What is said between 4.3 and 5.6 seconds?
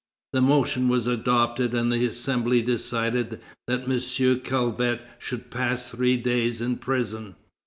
Calvet should